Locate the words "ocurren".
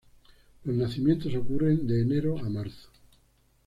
1.35-1.85